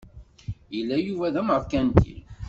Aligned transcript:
Yella 0.75 0.97
Yuba 0.99 1.33
d 1.33 1.35
ameṛkanti. 1.41 2.15